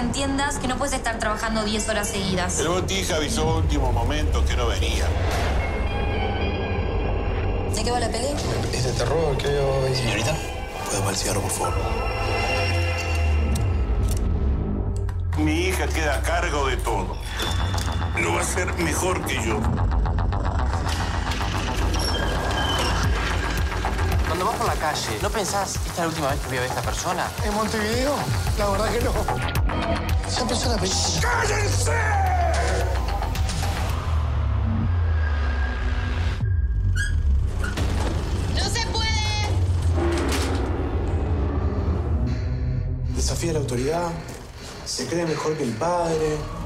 [0.00, 2.58] entiendas que no puedes estar trabajando 10 horas seguidas.
[2.58, 5.04] El botija avisó a último momento que no venía.
[7.74, 8.28] ¿De qué va la peli?
[8.72, 9.94] Es de terror, creo.
[9.94, 10.34] Señorita,
[10.86, 11.74] ¿puede poner el cigarro, por favor?
[15.38, 17.16] Mi hija queda a cargo de todo.
[18.18, 19.58] Lo va a hacer mejor que yo.
[24.26, 26.60] Cuando vas por la calle, ¿no pensás, esta es la última vez que voy a
[26.62, 27.28] ver a esta persona?
[27.44, 28.14] En Montevideo,
[28.58, 29.59] la verdad que no.
[30.26, 30.88] Esa persona me...
[38.56, 39.48] ¡No se puede!
[43.16, 44.10] Desafía la autoridad,
[44.86, 46.59] se cree mejor que el padre.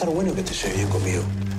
[0.00, 1.49] Estar bueno que te lleve bien conmigo.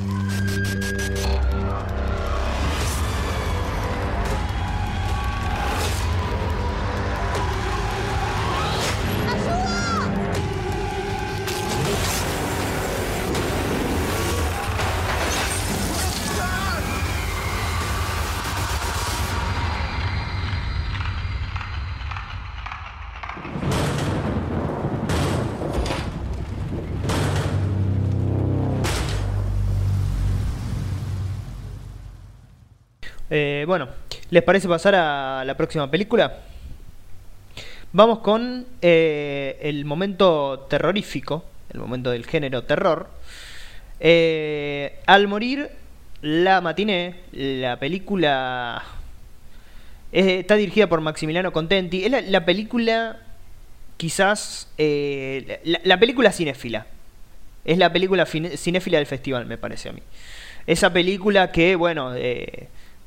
[33.62, 33.90] Eh, bueno,
[34.32, 36.40] ¿les parece pasar a la próxima película?
[37.94, 43.08] Vamos con eh, el momento terrorífico, el momento del género terror.
[44.00, 45.70] Eh, al morir
[46.24, 48.84] la matiné, la película
[50.12, 52.04] está dirigida por Maximiliano Contenti.
[52.04, 53.20] Es la, la película,
[53.98, 56.88] quizás, la, la película cinéfila.
[57.64, 60.02] Es la película cinéfila del festival, me parece a mí.
[60.66, 62.16] Esa película que, bueno,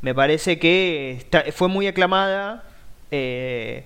[0.04, 2.62] me parece que está- fue muy aclamada.
[3.10, 3.84] eh,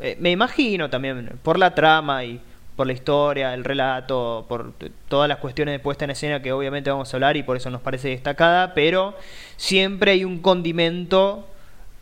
[0.00, 2.40] eh, me imagino también por la trama y
[2.76, 4.72] por la historia, el relato, por
[5.08, 7.70] todas las cuestiones de puesta en escena que obviamente vamos a hablar y por eso
[7.70, 9.16] nos parece destacada, pero
[9.56, 11.48] siempre hay un condimento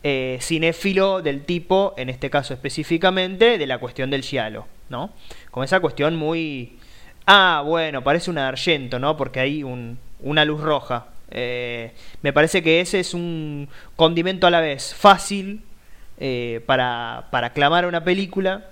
[0.03, 5.11] eh, cinéfilo del tipo, en este caso específicamente, de la cuestión del giallo, ¿no?
[5.51, 6.77] Con esa cuestión muy...
[7.27, 9.15] Ah, bueno, parece una Argento, ¿no?
[9.15, 11.05] Porque hay un, una luz roja.
[11.35, 15.61] Eh, me parece que ese es un condimento a la vez fácil
[16.19, 18.69] eh, para, para aclamar una película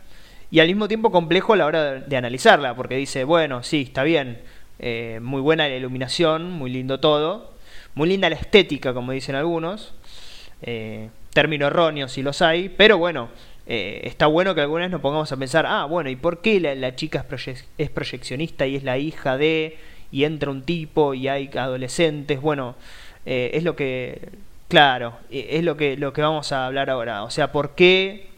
[0.52, 4.04] y al mismo tiempo complejo a la hora de, analizarla, porque dice, bueno, sí, está
[4.04, 4.42] bien,
[4.78, 7.54] eh, muy buena la iluminación, muy lindo todo,
[7.96, 9.96] muy linda la estética, como dicen algunos,
[11.34, 13.30] término erróneo si los hay, pero bueno,
[13.66, 16.96] está bueno que alguna vez nos pongamos a pensar, ah, bueno, ¿y por qué la,
[16.96, 19.78] chica es, es proyeccionista y es la hija de,
[20.12, 22.42] y entra un tipo y hay adolescentes?
[22.42, 22.76] Bueno,
[23.26, 24.30] eh, es lo que,
[24.68, 28.30] claro, eh, es lo que, lo que vamos a hablar ahora, o sea, ¿por qué,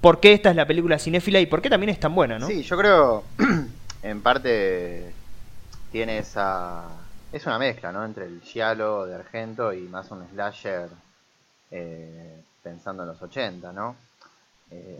[0.00, 2.46] por qué esta es la película cinéfila y por qué también es tan buena, ¿no?
[2.46, 3.24] Sí, yo creo,
[4.02, 5.12] en parte,
[5.90, 6.84] tiene esa...
[7.32, 8.04] Es una mezcla, ¿no?
[8.04, 10.88] Entre el giallo de Argento y más un slasher
[11.72, 13.96] eh, pensando en los 80, ¿no?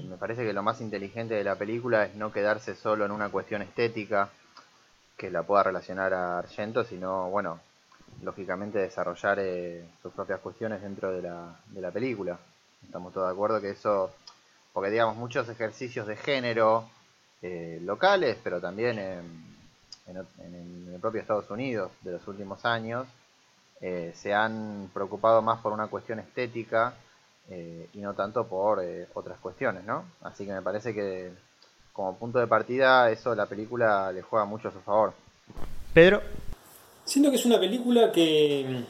[0.08, 3.30] Me parece que lo más inteligente de la película es no quedarse solo en una
[3.30, 4.30] cuestión estética
[5.16, 7.60] que la pueda relacionar a Argento, sino, bueno,
[8.22, 12.38] lógicamente desarrollar eh, sus propias cuestiones dentro de la, de la película.
[12.84, 14.10] Estamos todos de acuerdo que eso,
[14.72, 16.88] porque digamos, muchos ejercicios de género
[17.42, 19.44] eh, locales, pero también en,
[20.06, 23.06] en el propio Estados Unidos de los últimos años,
[23.80, 26.94] eh, se han preocupado más por una cuestión estética
[27.50, 28.82] eh, y no tanto por
[29.14, 30.04] otras cuestiones, ¿no?
[30.22, 31.32] Así que me parece que
[31.94, 35.14] como punto de partida eso la película le juega mucho a su favor.
[35.94, 36.20] Pedro,
[37.04, 38.82] Siento que es una película que.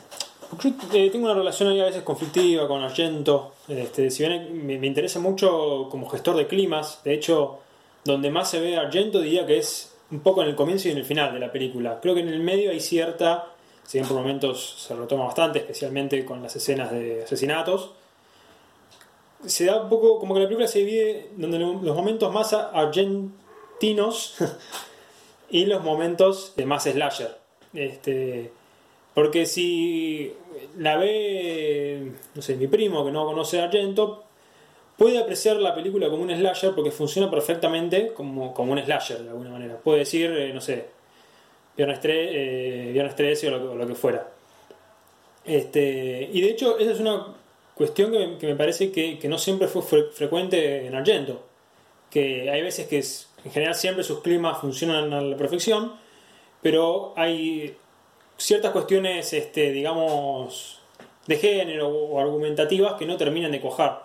[0.61, 3.55] Yo eh, tengo una relación ahí a veces conflictiva con Argento.
[3.67, 7.59] Este, si bien me, me interesa mucho como gestor de climas, de hecho,
[8.05, 10.99] donde más se ve Argento diría que es un poco en el comienzo y en
[10.99, 11.99] el final de la película.
[12.01, 13.49] Creo que en el medio hay cierta,
[13.85, 17.95] si bien por momentos se retoma bastante, especialmente con las escenas de asesinatos,
[19.47, 22.53] se da un poco como que la película se divide donde lo- los momentos más
[22.53, 24.37] argentinos
[25.51, 27.37] y los momentos más slasher.
[27.75, 28.51] Este,
[29.15, 30.33] porque si
[30.79, 34.25] la ve, no sé, mi primo que no conoce a Argento,
[34.97, 39.31] puede apreciar la película como un slasher porque funciona perfectamente como, como un slasher de
[39.31, 39.77] alguna manera.
[39.79, 40.87] Puede decir, eh, no sé,
[41.77, 44.31] Viernes 3, eh, Viernes 13 o lo, que- o lo que fuera.
[45.45, 47.27] Este, y de hecho, esa es una
[47.75, 51.43] cuestión que me, que me parece que, que no siempre fue fre- frecuente en Argento.
[52.11, 55.93] Que hay veces que es- en general siempre sus climas funcionan a la perfección,
[56.63, 57.77] pero hay
[58.39, 60.81] ciertas cuestiones, este, digamos,
[61.27, 64.05] de género o argumentativas que no terminan de cojar.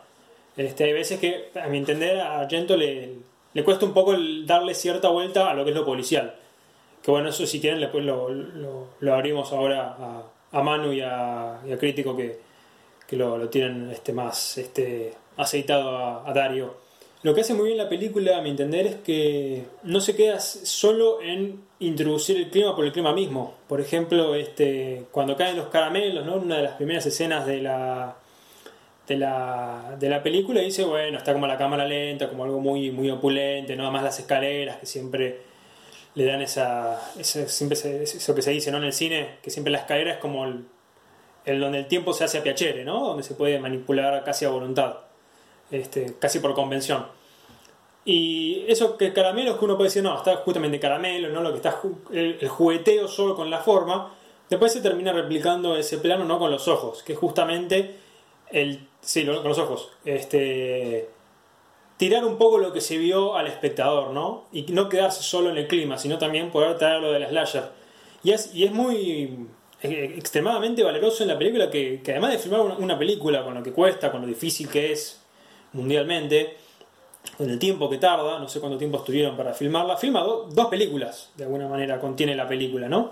[0.58, 3.14] Este, hay veces que, a mi entender, a Argento le,
[3.54, 6.36] le cuesta un poco el darle cierta vuelta a lo que es lo policial.
[7.02, 11.00] Que bueno, eso si quieren, después lo, lo, lo abrimos ahora a, a Manu y
[11.02, 12.40] a, y a Crítico que,
[13.10, 16.78] que lo, lo tienen este, más este, aceitado a, a Dario.
[17.24, 20.40] Lo que hace muy bien la película, a mi entender, es que no se queda
[20.40, 23.56] solo en introducir el clima por el clima mismo.
[23.68, 26.36] Por ejemplo, este, cuando caen los caramelos, ¿no?
[26.36, 28.16] una de las primeras escenas de la,
[29.08, 32.92] de la, de la película, dice, bueno, está como la cámara lenta, como algo muy,
[32.92, 35.40] muy opulente, no más las escaleras que siempre
[36.14, 37.66] le dan esa, eso
[38.36, 38.78] que se dice ¿no?
[38.78, 40.64] en el cine, que siempre la escalera es como el,
[41.50, 43.08] el donde el tiempo se hace a piacere, ¿no?
[43.08, 44.98] donde se puede manipular casi a voluntad,
[45.72, 47.06] este, casi por convención.
[48.06, 51.42] Y eso que caramelos que uno puede decir, no, está justamente caramelo, ¿no?
[51.42, 51.80] Lo que está
[52.12, 54.14] el, jugueteo solo con la forma.
[54.50, 56.40] Después se termina replicando ese plano, ¿no?
[56.40, 57.98] Con los ojos, que es justamente
[58.50, 58.88] el.
[59.02, 59.92] Sí, con los ojos.
[60.06, 61.10] Este.
[61.98, 64.46] Tirar un poco lo que se vio al espectador, ¿no?
[64.54, 67.66] Y no quedarse solo en el clima, sino también poder traer lo del slasher.
[68.24, 69.50] Y es, y es muy
[69.82, 74.12] extremadamente valeroso en la película que, además de filmar una, película con lo que cuesta,
[74.12, 75.22] con lo difícil que es
[75.74, 76.56] mundialmente,
[77.38, 80.68] con el tiempo que tarda, no sé cuánto tiempo estuvieron para filmarla, filma do- dos
[80.68, 83.12] películas, de alguna manera contiene la película, ¿no?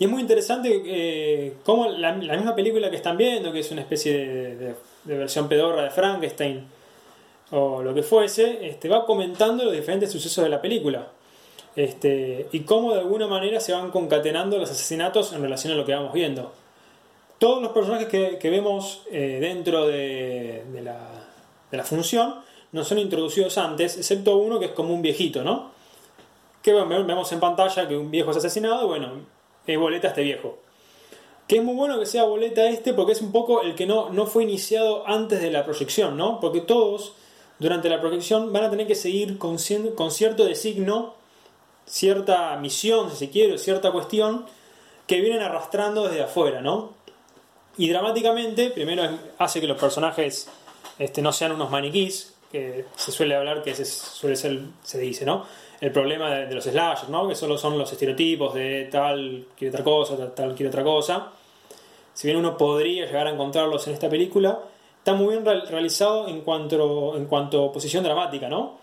[0.00, 3.80] Y es muy interesante eh, cómo la, misma película que están viendo, que es una
[3.82, 6.66] especie de, de- de versión pedorra de Frankenstein
[7.50, 11.08] o lo que fuese, este, va comentando los diferentes sucesos de la película.
[11.78, 15.84] Este, y cómo de alguna manera se van concatenando los asesinatos en relación a lo
[15.84, 16.50] que vamos viendo.
[17.38, 20.98] Todos los personajes que, que vemos eh, dentro de, la,
[21.70, 22.34] de la función
[22.72, 25.70] no son introducidos antes, excepto uno que es como un viejito, ¿no?
[26.62, 29.12] Que vemos en pantalla que un viejo es asesinado, bueno,
[29.64, 30.58] es boleta este viejo.
[31.46, 34.10] Que es muy bueno que sea boleta este porque es un poco el que no,
[34.10, 36.40] no fue iniciado antes de la proyección, ¿no?
[36.40, 37.12] Porque todos
[37.60, 39.58] durante la proyección van a tener que seguir con,
[39.94, 41.17] con cierto designo,
[41.88, 44.46] cierta misión, si se quiere, cierta cuestión
[45.06, 46.92] que vienen arrastrando desde afuera, ¿no?
[47.76, 49.08] Y dramáticamente, primero
[49.38, 50.48] hace que los personajes
[50.98, 55.24] este, no sean unos maniquís, que se suele hablar que es- suele ser, se dice,
[55.24, 55.44] ¿no?
[55.80, 57.28] El problema de, los slashers, ¿no?
[57.28, 61.28] Que solo son los estereotipos de tal quiere otra cosa, tal, quiere otra cosa.
[62.14, 64.58] Si bien uno podría llegar a encontrarlos en esta película,
[64.98, 68.78] está muy bien real- realizado en cuanto, en cuanto a posición dramática, ¿no?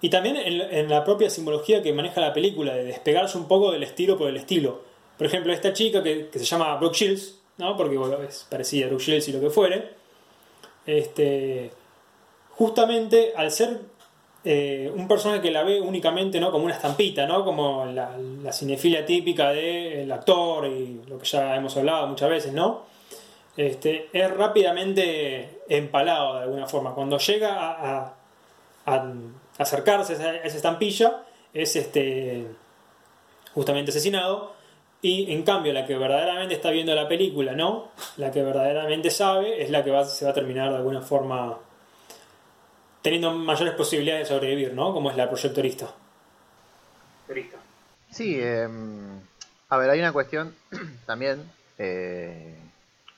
[0.00, 3.82] Y también en, la propia simbología que maneja la película, de despegarse un poco del
[3.82, 4.82] estilo por el estilo.
[5.16, 7.76] Por ejemplo, esta chica que, se llama Brooke Shields, ¿no?
[7.76, 9.90] Porque bueno, es parecida a Brooke Shields y lo que fuere.
[10.86, 11.72] Este,
[12.50, 13.80] justamente al ser
[14.44, 16.52] eh, un personaje que la ve únicamente ¿no?
[16.52, 17.44] como una estampita, ¿no?
[17.44, 22.52] como la, la cinefilia típica del actor y lo que ya hemos hablado muchas veces,
[22.52, 22.86] ¿no?
[23.56, 26.94] Este, es rápidamente empalado de alguna forma.
[26.94, 28.14] Cuando llega a
[29.58, 32.46] acercarse a esa, estampilla, es este,
[33.54, 34.56] justamente asesinado.
[35.00, 37.90] Y en cambio, la que verdaderamente está viendo la película, ¿no?
[38.16, 41.58] La que verdaderamente sabe es la que va, se va a terminar de alguna forma
[43.02, 44.92] teniendo mayores posibilidades de sobrevivir, ¿no?
[44.92, 45.94] Como es la proyectorista.
[48.10, 48.68] Sí, eh,
[49.68, 50.54] a ver, hay una cuestión
[51.06, 52.58] también, eh,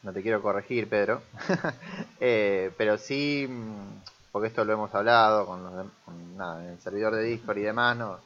[0.03, 1.23] no te quiero corregir, Pedro,
[2.21, 7.15] eh, pero sí, mm, porque esto lo hemos hablado con, los dem- con el servidor
[7.15, 8.19] de Discord y demás, no-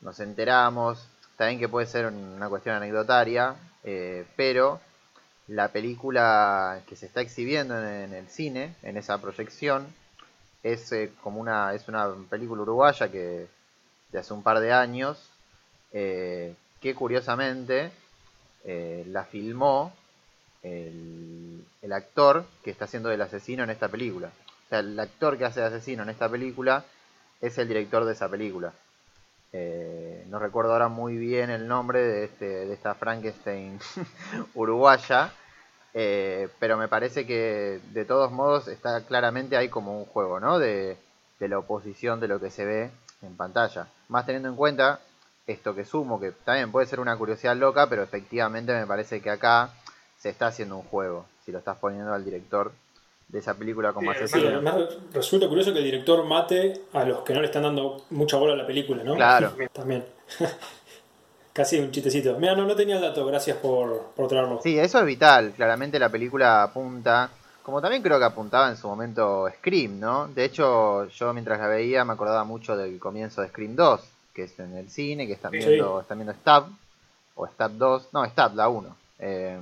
[0.00, 4.80] nos enteramos, también que puede ser una cuestión anecdotaria, eh, pero
[5.48, 9.86] la película que se está exhibiendo en, el cine, en esa proyección,
[10.62, 13.46] es eh, como una, es una película uruguaya que
[14.12, 15.30] de hace un par de años,
[15.92, 17.90] eh, que curiosamente
[19.08, 19.92] la filmó
[20.64, 24.30] el, el actor que está haciendo del asesino en esta película.
[24.66, 26.84] O sea, el actor que hace asesino en esta película
[27.40, 28.72] es el director de esa película.
[29.52, 33.78] Eh, no recuerdo ahora muy bien el nombre de, este, de esta Frankenstein
[34.54, 35.32] uruguaya,
[35.94, 40.58] eh, pero me parece que de todos modos está claramente ahí como un juego, ¿no?
[40.58, 40.98] De,
[41.38, 42.90] de la oposición de lo que se ve
[43.22, 43.86] en pantalla.
[44.08, 45.00] Más teniendo en cuenta
[45.46, 49.30] esto que sumo, que también puede ser una curiosidad loca, pero efectivamente me parece que
[49.30, 49.70] acá
[50.18, 52.72] se está haciendo un juego, si lo estás poniendo al director
[53.28, 54.60] de esa película como Sí, asesino.
[55.12, 58.52] resulta curioso que el director mate a los que no le están dando mucha bola
[58.54, 59.14] a la película, ¿no?
[59.16, 59.52] Claro.
[59.72, 60.04] También.
[61.52, 62.36] Casi un chistecito.
[62.38, 64.60] Mira, no, no tenía el dato, gracias por, por traerlo.
[64.62, 65.52] Sí, eso es vital.
[65.56, 67.30] Claramente la película apunta,
[67.62, 70.28] como también creo que apuntaba en su momento Scream, ¿no?
[70.28, 74.00] De hecho, yo mientras la veía me acordaba mucho del comienzo de Scream 2,
[74.34, 75.58] que es en el cine, que están Sí.
[75.58, 76.66] viendo, están viendo Stab.
[77.36, 78.96] o Stab 2, no, Stab, la 1.
[79.18, 79.58] Eh,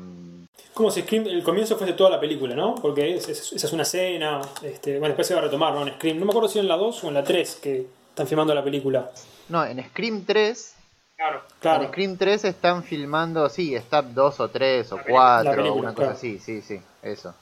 [0.73, 2.75] Como si Scream, el comienzo fuese toda la película, ¿no?
[2.75, 5.87] Porque es- es- esa es una escena, este, bueno, después se va a retomar, ¿no?
[5.87, 8.27] En Scream, no me acuerdo si en la 2 o en la 3 que están
[8.27, 9.11] filmando la película.
[9.49, 10.75] no, en Scream 3,
[11.17, 11.39] Claro.
[11.39, 11.89] en Claro.
[11.89, 15.97] Scream 3 están filmando, sí, Stab 2 o 3 o La 4, película, una cosa
[16.07, 16.13] claro.
[16.17, 17.35] así, sí, sí, eso.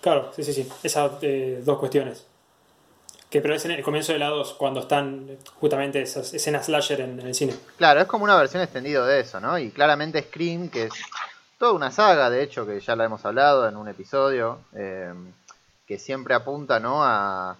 [0.00, 0.68] Claro, sí, sí, sí.
[0.82, 2.24] Esas eh, dos cuestiones.
[3.40, 7.20] Pero es en el comienzo de la 2, cuando están justamente esas escenas slasher en,
[7.20, 7.54] el cine.
[7.76, 9.58] Claro, es como una versión extendida de eso, ¿no?
[9.58, 10.92] Y claramente Scream, que es
[11.58, 15.12] toda una saga, de hecho, que ya la hemos hablado en un episodio, eh,
[15.86, 17.04] que siempre apunta, ¿no?
[17.04, 17.56] A,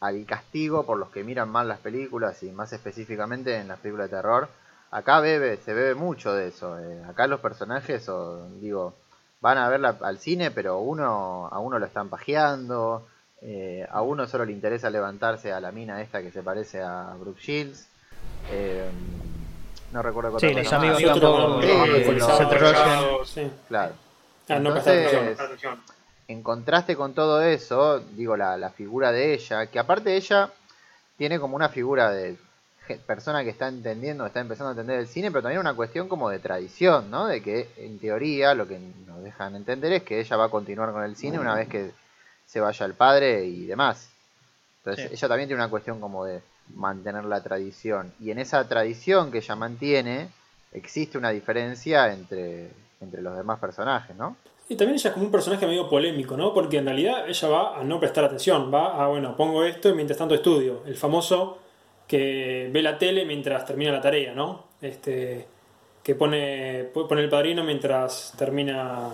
[0.00, 4.10] al castigo por los que miran mal las películas y más específicamente en las películas
[4.10, 4.48] de terror.
[4.90, 6.78] Acá bebe, se bebe mucho de eso.
[6.78, 8.94] eh, acá los personajes, o, digo,
[9.40, 13.06] van a verla al cine, pero uno a uno lo están pajeando.
[13.46, 17.14] Eh, a uno solo le interesa levantarse a la mina esta que se parece a
[17.18, 17.86] Brooke Shields.
[18.50, 18.88] eh,
[19.92, 21.60] no recuerdo Sí, los amigos tampoco.
[23.68, 23.94] Claro.
[24.48, 25.38] Entonces,
[26.26, 30.50] en contraste con todo eso, digo, la, la figura de ella, que aparte de ella
[31.16, 32.36] tiene como una figura de
[33.06, 36.28] persona que está entendiendo, está empezando a entender el cine, pero también una cuestión como
[36.28, 37.26] de tradición, ¿no?
[37.26, 40.92] De que en teoría lo que nos dejan entender es que ella va a continuar
[40.92, 41.92] con el cine una vez que
[42.46, 44.10] se vaya el padre y demás.
[44.78, 45.14] Entonces Sí.
[45.14, 46.42] ella también tiene una cuestión como de
[46.74, 48.12] mantener la tradición.
[48.20, 50.28] Y en esa tradición que ella mantiene,
[50.72, 52.70] existe una diferencia entre,
[53.00, 54.36] entre los demás personajes, ¿no?
[54.68, 56.54] Y también ella es como un personaje medio polémico, ¿no?
[56.54, 59.94] Porque en realidad ella va a no prestar atención, va a, bueno, pongo esto y
[59.94, 60.82] mientras tanto estudio.
[60.86, 61.58] El famoso
[62.08, 64.68] que ve la tele mientras termina la tarea, ¿no?
[64.80, 65.46] Este,
[66.02, 69.10] que pone, pone el padrino mientras termina,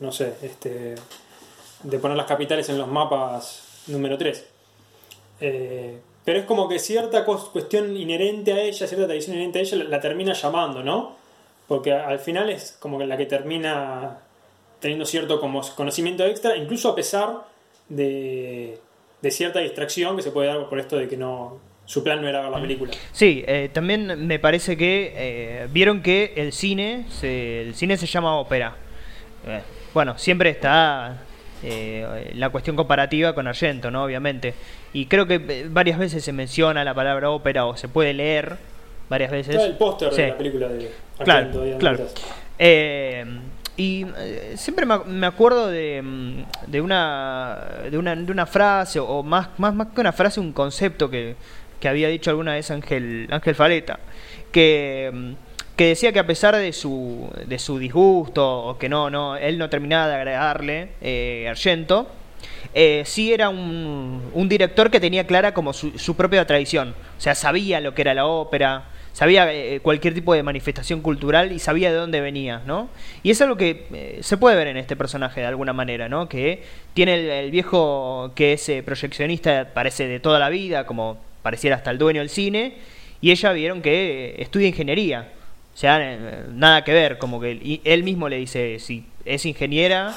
[0.00, 0.94] no sé, este,
[1.84, 4.46] de poner las capitales en los mapas número 3.
[5.40, 9.84] Eh, pero es como que cierta cuestión inherente a ella, cierta tradición inherente a ella,
[9.84, 11.16] la, termina llamando, ¿no?
[11.68, 14.18] Porque al final es como que la que termina
[14.80, 17.44] teniendo cierto como conocimiento extra, incluso a pesar
[17.88, 18.78] de,
[19.20, 22.28] de cierta distracción que se puede dar por esto de que no su plan no
[22.28, 22.92] era ver la película.
[23.12, 28.06] Sí, eh, también me parece que eh, vieron que el cine, se, el cine se
[28.06, 28.76] llama ópera.
[29.92, 31.22] Bueno, siempre está
[31.66, 34.04] eh, la cuestión comparativa con Argento, ¿no?
[34.04, 34.54] Obviamente.
[34.92, 38.56] Y creo que eh, varias veces se menciona la palabra ópera o se puede leer
[39.08, 39.54] varias veces.
[39.54, 40.22] Está el póster Sí.
[40.22, 40.90] de la película de
[41.22, 41.94] Claro, Argento, claro.
[41.96, 42.14] atrás.
[42.58, 43.24] Eh,
[43.76, 47.58] y eh, siempre me acuerdo de, mm, de, una,
[47.90, 51.34] de, una, de una frase, o más, más, más que una frase, un concepto que,
[51.80, 53.98] que había dicho alguna vez Ángel, Ángel Faleta,
[54.52, 55.32] que, mm,
[55.76, 59.58] que decía que a pesar de su, de su disgusto, o que no, no él
[59.58, 62.08] no terminaba de agradarle eh, Argento,
[62.74, 66.94] eh, sí era un, un director que tenía clara como su, su propia tradición.
[67.18, 71.52] O sea, sabía lo que era la ópera, sabía eh, cualquier tipo de manifestación cultural
[71.52, 72.88] y sabía de dónde venía, ¿no?
[73.22, 76.28] Y es algo que eh, se puede ver en este personaje de alguna manera, ¿no?
[76.28, 76.64] Que
[76.94, 81.76] tiene el, el viejo que es eh, proyeccionista, parece de toda la vida, como pareciera
[81.76, 82.74] hasta el dueño del cine,
[83.20, 85.30] y ella vieron que estudia ingeniería.
[85.74, 90.14] O sea, eh, nada que ver, como que él mismo le dice, si es ingeniera,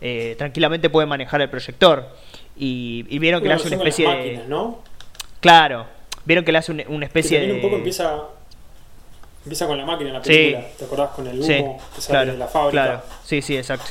[0.00, 2.08] eh, tranquilamente puede manejar el proyector.
[2.56, 4.22] Y, y vieron que le hace una especie las de...
[4.24, 4.78] máquinas, ¿no?
[5.40, 5.86] Claro,
[6.24, 7.56] vieron que le hace un- una especie también de...
[7.60, 8.18] un poco empieza
[9.42, 10.28] empieza con la máquina en la Sí.
[10.30, 10.66] película.
[10.78, 11.54] ¿Te acordás con el humo Sí,
[11.94, 12.70] que sale claro, de la fábrica?
[12.84, 13.02] claro.
[13.24, 13.86] Sí, sí, exacto.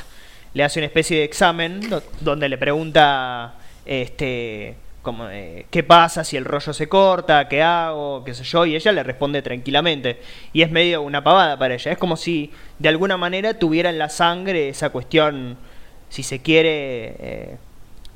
[0.53, 6.23] Le hace una especie de examen do- donde le pregunta este como eh, qué pasa
[6.23, 10.19] si el rollo se corta, qué hago, qué sé yo, y ella le responde tranquilamente.
[10.53, 11.91] Y es medio una pavada para ella.
[11.91, 15.57] Es como si de alguna manera tuviera en la sangre esa cuestión,
[16.09, 17.57] si se quiere, eh,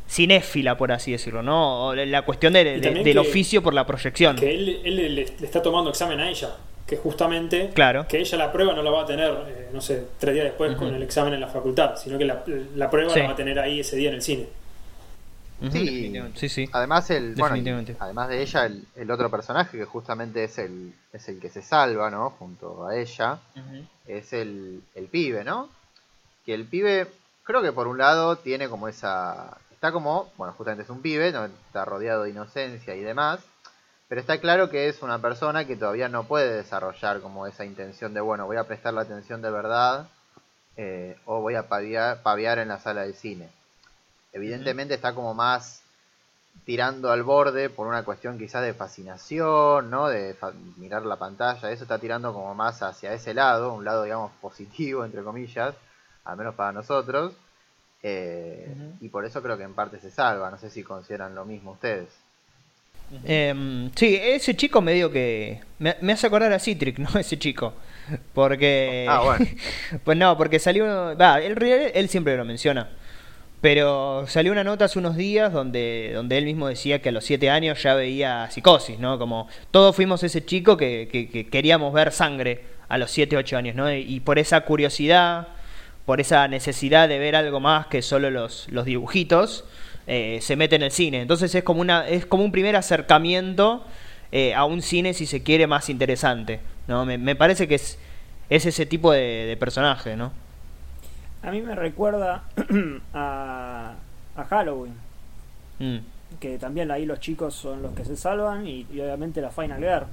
[0.09, 1.85] cinéfila, por así decirlo, ¿no?
[1.87, 4.35] O la cuestión de- de- del que- oficio por la proyección.
[4.35, 6.49] Que él, él le, está tomando examen a ella.
[6.85, 8.05] Que justamente Claro.
[8.09, 10.75] que ella la prueba no la va a tener, eh, no sé, tres días después
[10.75, 12.43] con el examen en la facultad, sino que la,
[12.75, 13.19] la prueba Sí.
[13.19, 14.47] la va a tener ahí ese día en el cine.
[15.71, 16.69] Sí, sí, sí.
[16.73, 17.55] Además, el, bueno,
[17.99, 21.61] además de ella, el, el otro personaje que justamente es el, es el que se
[21.61, 22.31] salva, ¿no?
[22.31, 23.39] Junto a ella,
[24.05, 25.69] es el, el pibe, ¿no?
[26.45, 27.07] Que el pibe,
[27.43, 29.57] creo que por un lado tiene como esa...
[29.71, 31.45] Está como, bueno, justamente es un pibe, ¿no?
[31.45, 33.41] está rodeado de inocencia y demás,
[34.07, 38.13] pero está claro que es una persona que todavía no puede desarrollar como esa intención
[38.13, 40.07] de, bueno, voy a prestar la atención de verdad
[40.77, 43.49] eh, o voy a paviar, paviar en la sala de cine.
[44.33, 45.81] Evidentemente está como más
[46.65, 50.07] tirando al borde por una cuestión quizás de fascinación, ¿no?
[50.07, 54.03] De fa- mirar la pantalla, eso está tirando como más hacia ese lado, un lado
[54.03, 55.75] digamos positivo entre comillas,
[56.25, 57.33] al menos para nosotros,
[58.01, 61.45] eh, y por eso creo que en parte se salva, no sé si consideran lo
[61.45, 62.09] mismo ustedes.
[63.25, 65.61] Em, sí, ese chico medio que.
[65.77, 67.19] Me, me hace acordar a Citric, ¿no?
[67.19, 67.73] Ese chico.
[68.33, 69.05] Porque.
[69.09, 69.45] Ah, bueno.
[70.03, 71.15] pues no, porque salió.
[71.15, 71.61] Va, él,
[71.93, 72.89] él siempre lo menciona.
[73.63, 77.23] Pero salió una nota hace unos días donde, donde él mismo decía que a los
[77.23, 79.17] 7 años ya veía psicosis, ¿no?
[79.17, 83.75] Como todos fuimos ese chico que, que, queríamos ver sangre a los 7, 8 años,
[83.77, 83.89] ¿no?
[83.89, 85.47] Y, por esa curiosidad,
[86.05, 89.63] por esa necesidad de ver algo más que solo los, los dibujitos,
[90.07, 91.21] eh, se mete en el cine.
[91.21, 93.85] Entonces es como, una, es como un primer acercamiento
[94.33, 97.05] eh, a un cine, si se quiere, más interesante, ¿no?
[97.05, 97.97] Me, parece que es,
[98.49, 100.42] es ese tipo de personaje, ¿no?
[101.43, 102.43] A mí me recuerda
[103.13, 103.95] a,
[104.35, 104.95] a Halloween.
[105.79, 105.97] Mm.
[106.39, 110.07] Que también ahí los chicos son los que se salvan y, obviamente la Final Girl.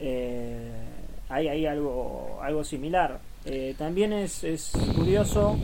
[0.00, 0.72] Eh,
[1.28, 3.20] hay ahí algo, algo similar.
[3.44, 5.56] Eh, también es, es curioso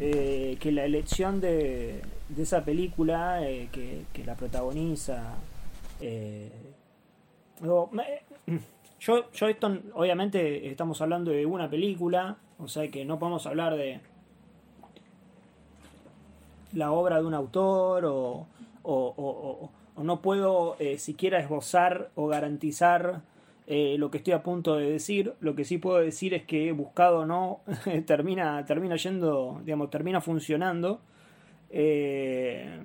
[0.00, 5.34] eh, que la elección de, de esa película eh, que, que, la protagoniza.
[9.00, 13.76] yo, yo, esto, obviamente, estamos hablando de una película o sea que no podemos hablar
[13.76, 14.00] de
[16.72, 18.46] la obra de un autor o,
[18.82, 23.22] o, no puedo eh, siquiera esbozar o garantizar
[23.66, 25.34] eh, lo que estoy a punto de decir.
[25.40, 27.60] Lo que sí puedo decir es que buscado o no
[28.06, 31.00] termina, termina yendo, digamos, termina funcionando.
[31.70, 32.82] Eh,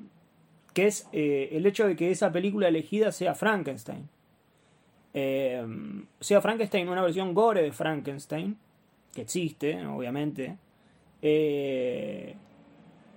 [0.73, 4.07] que es el hecho de que esa película elegida sea Frankenstein.
[5.11, 8.55] sea Frankenstein, una versión gore de Frankenstein
[9.19, 10.55] que existe, obviamente,
[11.21, 12.35] eh,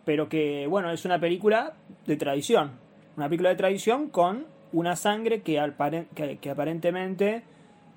[0.04, 1.75] pero que, bueno, es una película
[2.06, 2.73] de tradición,
[3.16, 5.62] una película de tradición con una sangre que,
[6.40, 7.44] que, aparentemente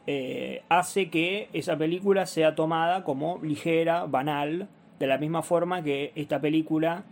[0.06, 4.68] eh, hace que esa película sea tomada como ligera, banal,
[5.00, 7.06] de la misma forma que esta película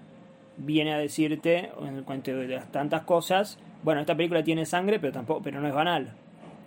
[0.58, 5.12] viene a decirte, en el cuento de tantas cosas, bueno, esta película tiene sangre, pero
[5.12, 6.14] tampoco, pero no es banal.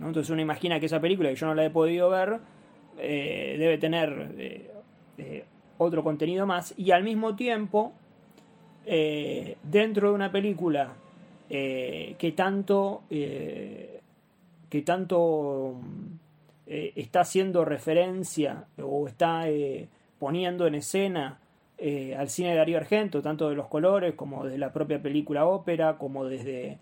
[0.01, 2.41] Entonces uno imagina que esa película, que yo no la he podido ver,
[2.99, 4.71] eh, debe tener eh,
[5.19, 5.45] eh,
[5.79, 6.75] otro contenido más.
[6.77, 7.93] Y al mismo tiempo
[9.65, 10.93] dentro de una película
[11.49, 15.75] que tanto que tanto
[16.67, 19.47] está haciendo referencia o está
[20.21, 21.41] poniendo en escena
[22.17, 25.99] al cine de Darío Argento, tanto de los colores como de la propia película ópera,
[25.99, 26.79] como desde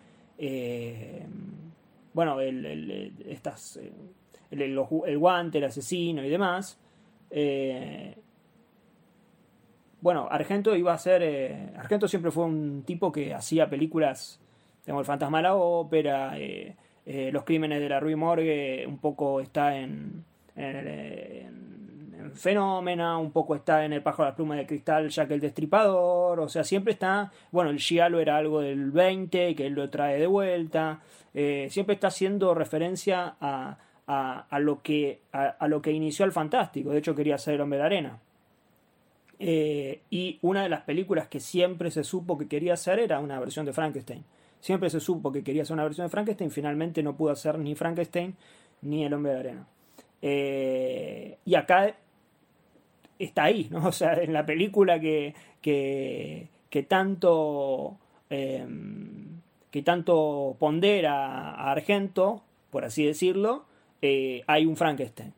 [2.13, 3.81] bueno, estas
[4.63, 6.79] el, guante, el asesino y demás.
[7.31, 8.15] Eh,
[10.01, 11.23] bueno, Argento iba a ser.
[11.23, 14.41] Eh, Argento siempre fue un tipo que hacía películas,
[14.87, 16.77] como El fantasma de la ópera, eh,
[17.33, 20.25] Los crímenes de la Rue Morgue, un poco está en,
[20.57, 25.41] en, Fenómena, un poco está en El pájaro de las plumas de cristal, que el
[25.41, 27.33] destripador, o sea, siempre está.
[27.51, 31.01] Bueno, el Giallo era algo del 20, que él lo trae de vuelta.
[31.33, 36.91] siempre está haciendo referencia a a, lo, que, a, lo que inició el Fantástico.
[36.91, 38.19] De hecho, quería ser el hombre de arena.
[39.39, 43.41] Eh, y una de las películas que siempre se supo que quería hacer era una
[43.41, 44.25] versión de Frankenstein.
[44.61, 47.75] Siempre se supo que quería hacer una versión de Frankenstein, finalmente no pudo hacer ni
[47.75, 48.35] Frankenstein
[48.83, 49.67] ni el hombre de arena.
[50.23, 51.95] Eh, y acá
[53.19, 53.87] está ahí, ¿no?
[53.89, 57.99] O sea, en la película que, que, que tanto,
[58.31, 58.67] eh,
[59.71, 63.67] que tanto pondera a Argento, por así decirlo,
[64.07, 65.33] eh, hay un Frankenstein.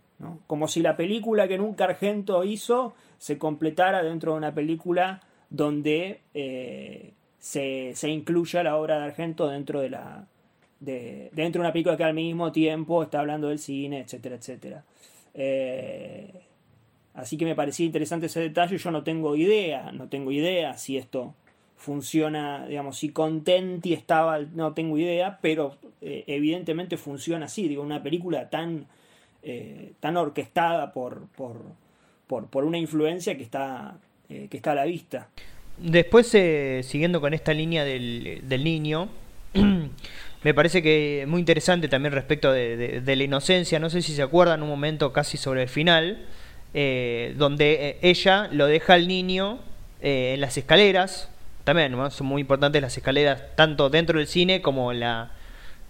[0.48, 6.22] Como si la película que nunca Argento hizo se completara dentro de una película donde
[6.35, 10.26] eh, se, incluya la obra de Argento dentro de la
[10.81, 14.85] de, dentro de una película que al mismo tiempo está hablando del cine, etcétera, etcétera.
[15.33, 16.33] Eh,
[17.14, 18.79] así que me parecía interesante ese detalle.
[18.79, 21.35] Yo no tengo idea, no tengo idea si esto
[21.76, 28.02] funciona, digamos, si Contenti estaba, no tengo idea, pero eh, evidentemente funciona así, digo, una
[28.02, 28.86] película tan,
[29.42, 31.56] eh, tan orquestada por, por,
[32.48, 35.28] por, una influencia que está, eh, que está a la vista.
[35.78, 36.28] Después,
[36.86, 39.10] siguiendo con esta línea del, del niño,
[40.42, 44.62] me parece que muy interesante también respecto de, la inocencia, no sé si se acuerdan
[44.62, 46.24] un momento casi sobre el final,
[46.72, 49.60] donde ella lo deja al niño
[50.00, 51.30] en las escaleras,
[51.66, 55.33] también son muy importantes las escaleras, tanto dentro del cine como en la,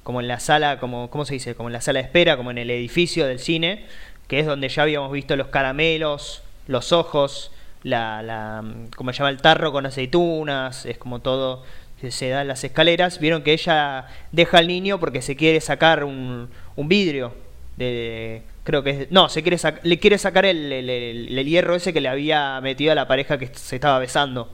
[0.02, 1.54] como en la sala, como, ¿cómo se dice?
[1.54, 3.84] Como en la sala de espera, como en el edificio del cine,
[4.26, 8.64] que es donde ya habíamos visto los caramelos, los ojos, la, la
[8.96, 11.62] como se llama el tarro con aceitunas, es como todo
[12.08, 13.18] se da en las escaleras.
[13.18, 17.34] Vieron que ella deja al niño porque se quiere sacar un, un vidrio
[17.76, 22.08] de, creo que es, no, se quiere le quiere sacar el, hierro ese que le
[22.08, 24.50] había metido a la pareja que se estaba besando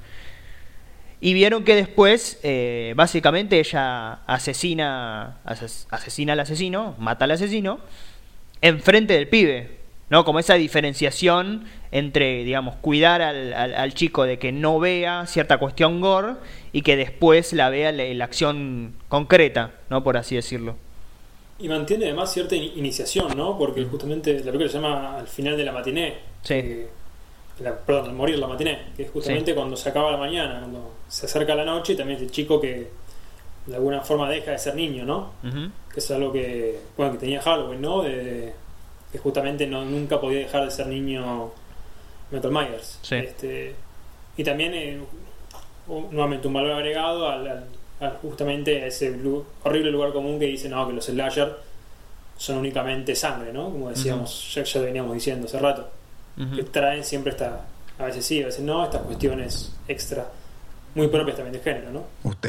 [1.22, 7.78] Y vieron que después, eh, básicamente, ella asesina, ases- asesina al asesino, mata al asesino,
[8.60, 9.80] enfrente del pibe.
[10.10, 10.26] ¿No?
[10.26, 15.56] Como esa diferenciación entre, digamos, cuidar al, al- al chico de que no vea cierta
[15.56, 16.34] cuestión gore
[16.70, 20.04] y que después la vea la, la acción concreta, ¿no?
[20.04, 20.76] Por así decirlo.
[21.58, 23.56] Y mantiene además cierta in- iniciación, ¿no?
[23.56, 26.14] Porque justamente la película se llama Al final de la matiné.
[26.42, 26.54] Sí.
[26.56, 26.88] que-
[27.60, 28.78] la- perdón, al morir la matiné.
[28.96, 32.16] Que es justamente cuando se acaba la mañana, cuando se acerca la noche y también
[32.18, 32.88] es el chico que
[33.66, 35.32] de alguna forma deja de ser niño, ¿no?
[35.92, 38.02] Que es algo que, bueno, que tenía Halloween, ¿no?
[38.02, 38.52] De-
[39.12, 41.50] que justamente no, nunca podía dejar de ser niño
[42.30, 42.98] Michael Myers.
[43.02, 43.16] Sí.
[43.16, 43.74] Este,
[44.38, 44.98] y también, eh,
[46.10, 47.66] nuevamente, un valor agregado al, al-
[48.00, 49.14] al- justamente a ese
[49.64, 51.56] horrible lugar común que dice, no, que los slasher
[52.38, 53.64] son únicamente sangre, ¿no?
[53.70, 55.88] Como decíamos, ya, ya lo veníamos diciendo hace rato.
[56.36, 57.60] Que traen siempre esta,
[57.98, 60.26] a veces sí, a veces no, estas cuestiones extra,
[60.94, 62.04] muy propias también de género, ¿no?
[62.22, 62.38] Usted